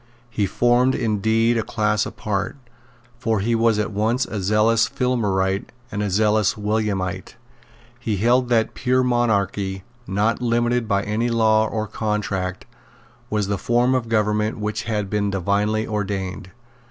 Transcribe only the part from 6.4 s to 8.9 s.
Williamite. He held that